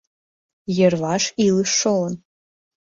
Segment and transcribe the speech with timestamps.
[0.77, 2.13] Йырваш илыш шолын.